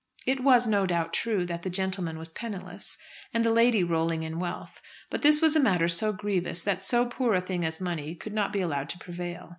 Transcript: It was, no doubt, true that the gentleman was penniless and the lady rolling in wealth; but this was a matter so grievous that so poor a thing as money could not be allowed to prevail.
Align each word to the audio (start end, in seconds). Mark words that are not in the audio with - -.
It 0.25 0.39
was, 0.39 0.65
no 0.65 0.87
doubt, 0.87 1.13
true 1.13 1.45
that 1.45 1.61
the 1.61 1.69
gentleman 1.69 2.17
was 2.17 2.29
penniless 2.29 2.97
and 3.35 3.45
the 3.45 3.51
lady 3.51 3.83
rolling 3.83 4.23
in 4.23 4.39
wealth; 4.39 4.81
but 5.11 5.21
this 5.21 5.41
was 5.43 5.55
a 5.55 5.59
matter 5.59 5.87
so 5.87 6.11
grievous 6.11 6.63
that 6.63 6.81
so 6.81 7.05
poor 7.05 7.35
a 7.35 7.39
thing 7.41 7.63
as 7.63 7.79
money 7.79 8.15
could 8.15 8.33
not 8.33 8.51
be 8.51 8.61
allowed 8.61 8.89
to 8.89 8.97
prevail. 8.97 9.49